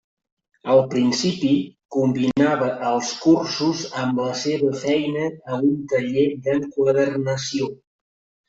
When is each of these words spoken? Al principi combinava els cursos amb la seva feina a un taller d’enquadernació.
Al 0.75 0.79
principi 0.93 1.49
combinava 1.95 2.69
els 2.93 3.11
cursos 3.25 3.83
amb 4.05 4.23
la 4.25 4.33
seva 4.41 4.73
feina 4.87 5.29
a 5.29 5.61
un 5.69 5.77
taller 5.95 6.25
d’enquadernació. 6.49 7.71